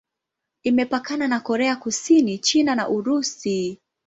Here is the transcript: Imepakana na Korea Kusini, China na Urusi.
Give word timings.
Imepakana 0.63 1.27
na 1.27 1.39
Korea 1.39 1.75
Kusini, 1.75 2.37
China 2.37 2.75
na 2.75 2.89
Urusi. 2.89 3.79